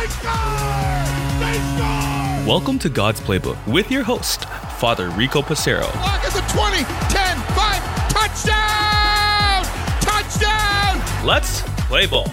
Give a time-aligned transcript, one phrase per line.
[0.00, 0.32] They score!
[1.40, 2.48] They score!
[2.48, 4.46] Welcome to God's Playbook with your host,
[4.78, 5.82] Father Rico Passero.
[5.96, 9.62] Lock at the 20, 10, 5, touchdown!
[10.00, 11.26] Touchdown!
[11.26, 12.30] Let's play ball.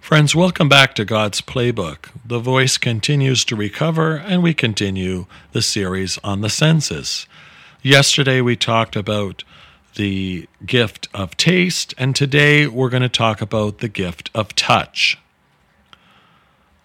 [0.00, 2.08] Friends, welcome back to God's Playbook.
[2.24, 7.28] The voice continues to recover, and we continue the series on the senses.
[7.80, 9.44] Yesterday, we talked about
[9.94, 15.18] the gift of taste, and today we're going to talk about the gift of touch.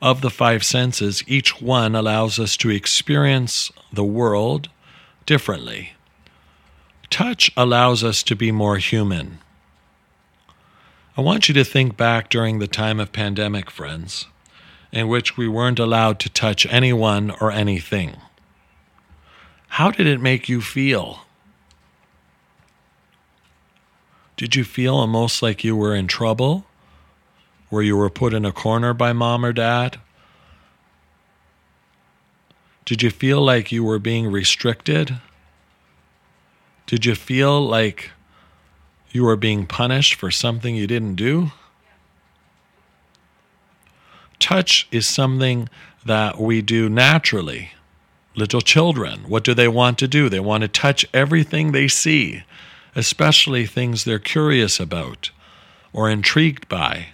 [0.01, 4.69] Of the five senses, each one allows us to experience the world
[5.25, 5.93] differently.
[7.09, 9.39] Touch allows us to be more human.
[11.17, 14.27] I want you to think back during the time of pandemic, friends,
[14.91, 18.15] in which we weren't allowed to touch anyone or anything.
[19.73, 21.25] How did it make you feel?
[24.39, 26.65] Did you feel almost like you were in trouble?
[27.67, 29.99] Where you were put in a corner by mom or dad?
[32.85, 35.19] Did you feel like you were being restricted?
[36.85, 38.11] Did you feel like
[39.11, 41.51] you were being punished for something you didn't do?
[44.39, 45.67] Touch is something
[46.05, 47.71] that we do naturally.
[48.37, 50.29] Little children, what do they want to do?
[50.29, 52.43] They want to touch everything they see
[52.95, 55.31] especially things they're curious about
[55.93, 57.07] or intrigued by.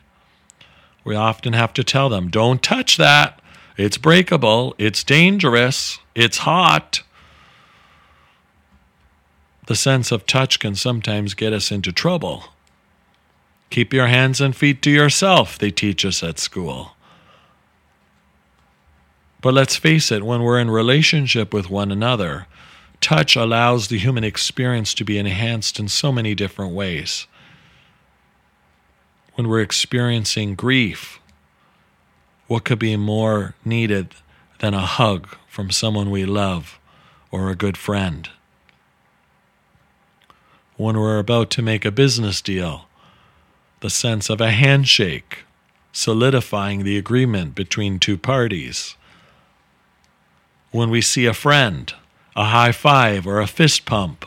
[1.03, 3.39] We often have to tell them, don't touch that.
[3.77, 4.73] It's breakable.
[4.77, 5.99] It's dangerous.
[6.15, 7.03] It's hot.
[9.67, 12.45] The sense of touch can sometimes get us into trouble.
[13.69, 16.91] Keep your hands and feet to yourself, they teach us at school.
[19.41, 22.47] But let's face it, when we're in relationship with one another,
[23.05, 27.27] touch allows the human experience to be enhanced in so many different ways.
[29.35, 31.19] When we're experiencing grief,
[32.47, 34.15] what could be more needed
[34.57, 36.79] than a hug from someone we love
[37.29, 38.27] or a good friend?
[40.75, 42.87] When we're about to make a business deal,
[43.81, 45.43] the sense of a handshake,
[45.91, 48.95] solidifying the agreement between two parties.
[50.71, 51.93] When we see a friend,
[52.35, 54.25] a high five or a fist pump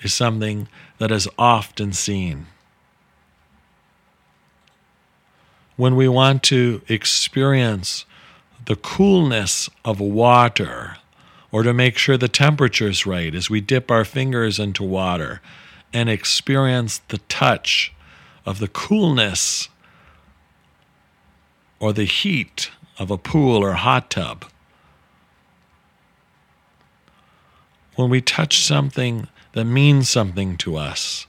[0.00, 0.68] is something
[0.98, 2.46] that is often seen.
[5.76, 8.04] When we want to experience
[8.66, 10.96] the coolness of water,
[11.52, 15.40] or to make sure the temperature is right as we dip our fingers into water
[15.92, 17.92] and experience the touch
[18.46, 19.68] of the coolness
[21.80, 24.44] or the heat of a pool or hot tub.
[28.00, 31.26] When we touch something that means something to us,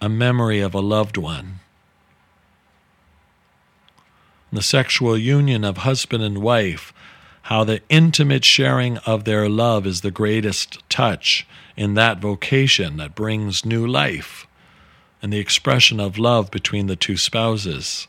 [0.00, 1.58] a memory of a loved one.
[4.52, 6.92] The sexual union of husband and wife,
[7.42, 13.16] how the intimate sharing of their love is the greatest touch in that vocation that
[13.16, 14.46] brings new life,
[15.20, 18.06] and the expression of love between the two spouses.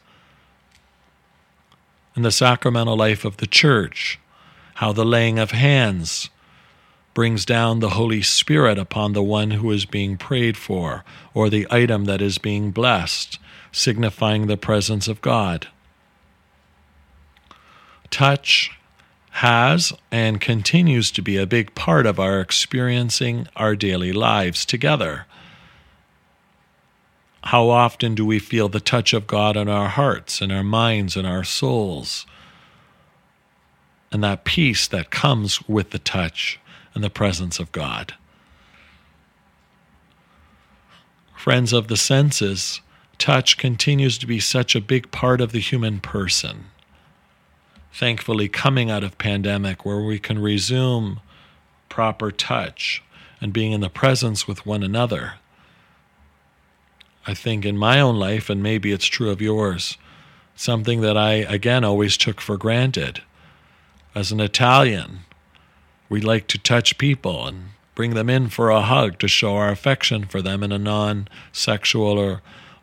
[2.15, 4.19] In the sacramental life of the church,
[4.75, 6.29] how the laying of hands
[7.15, 11.65] brings down the Holy Spirit upon the one who is being prayed for, or the
[11.71, 13.39] item that is being blessed,
[13.71, 15.69] signifying the presence of God.
[18.11, 18.69] Touch
[19.31, 25.25] has and continues to be a big part of our experiencing our daily lives together.
[27.45, 31.15] How often do we feel the touch of God in our hearts, in our minds,
[31.15, 32.25] in our souls?
[34.11, 36.59] And that peace that comes with the touch
[36.95, 38.15] and the presence of God.
[41.35, 42.81] Friends of the senses,
[43.19, 46.65] touch continues to be such a big part of the human person.
[47.93, 51.19] Thankfully, coming out of pandemic where we can resume
[51.87, 53.03] proper touch
[53.39, 55.33] and being in the presence with one another.
[57.27, 59.97] I think in my own life, and maybe it's true of yours,
[60.55, 63.21] something that I, again, always took for granted.
[64.13, 65.19] As an Italian,
[66.09, 69.69] we like to touch people and bring them in for a hug to show our
[69.69, 72.41] affection for them in a non sexual or,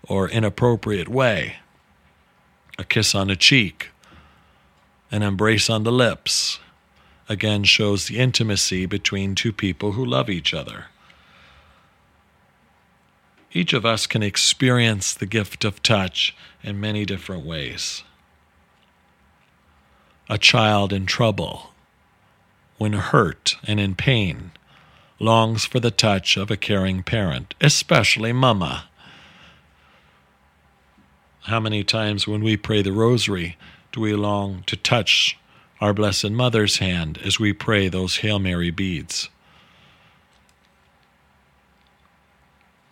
[0.09, 1.57] or inappropriate way.
[2.79, 3.91] A kiss on the cheek,
[5.11, 6.59] an embrace on the lips,
[7.29, 10.87] again shows the intimacy between two people who love each other.
[13.53, 18.03] Each of us can experience the gift of touch in many different ways.
[20.31, 21.72] A child in trouble
[22.83, 24.51] when hurt and in pain,
[25.21, 28.87] longs for the touch of a caring parent, especially Mama.
[31.43, 33.57] How many times when we pray the rosary
[33.93, 35.39] do we long to touch
[35.81, 39.29] our Blessed Mother's hand as we pray those Hail Mary beads?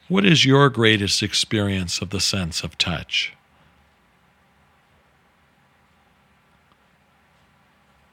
[0.06, 3.32] What is your greatest experience of the sense of touch?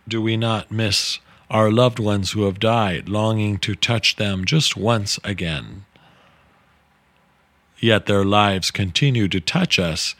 [0.07, 4.75] Do we not miss our loved ones who have died, longing to touch them just
[4.75, 5.85] once again?
[7.79, 10.15] Yet their lives continue to touch us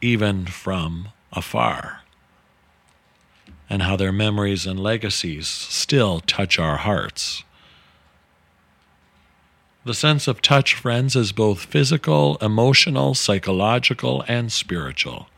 [0.00, 2.00] even from afar,
[3.68, 7.44] and how their memories and legacies still touch our hearts.
[9.84, 15.28] The sense of touch, friends, is both physical, emotional, psychological, and spiritual.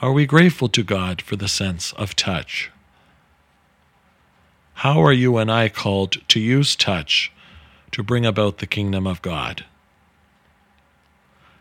[0.00, 2.70] Are we grateful to God for the sense of touch?
[4.82, 7.32] How are you and I called to use touch
[7.90, 9.64] to bring about the kingdom of God?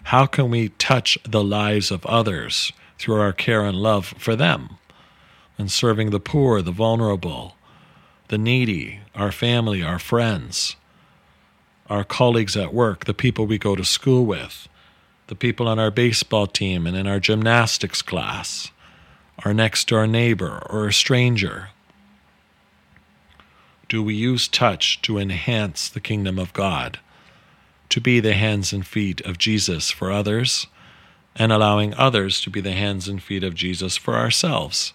[0.04, 4.78] How can we touch the lives of others through our care and love for them
[5.58, 7.56] and serving the poor, the vulnerable,
[8.28, 10.76] the needy, our family, our friends,
[11.90, 14.70] our colleagues at work, the people we go to school with,
[15.26, 18.70] the people on our baseball team and in our gymnastics class,
[19.44, 21.70] our next door neighbor or a stranger?
[23.90, 27.00] Do we use touch to enhance the kingdom of God,
[27.90, 30.68] to be the hands and feet of Jesus for others,
[31.36, 34.94] and allowing others to be the hands and feet of Jesus for ourselves?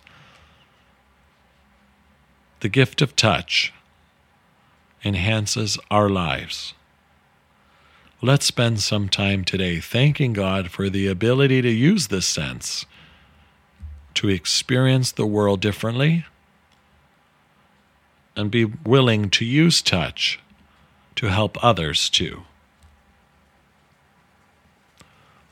[2.60, 3.72] The gift of touch
[5.04, 6.74] enhances our lives.
[8.20, 12.84] Let's spend some time today thanking God for the ability to use this sense
[14.14, 16.26] to experience the world differently
[18.42, 20.40] and be willing to use touch
[21.14, 22.42] to help others too.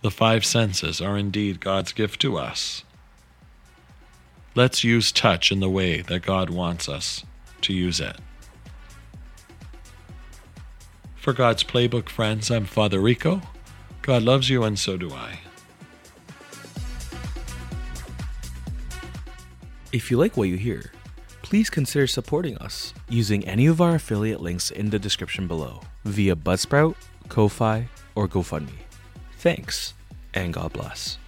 [0.03, 2.83] The five senses are indeed God's gift to us.
[4.57, 7.25] Let's use touch in the way that God wants us
[7.61, 8.17] to use it.
[11.15, 13.41] For God's Playbook friends, I'm Father Rico.
[14.03, 15.39] God loves you, and so do I.
[19.93, 20.91] If you like what you hear,
[21.51, 26.37] please consider supporting us using any of our affiliate links in the description below via
[26.37, 26.95] Buzzsprout,
[27.29, 28.71] Ko-Fi, or GoFundMe.
[29.39, 29.95] Thanks,
[30.33, 31.19] and God bless.